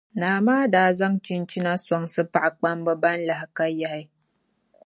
[0.19, 4.03] Naa maa daa zaŋ chinchina n-soŋsi paɣakpamba ban lahi ka yahi.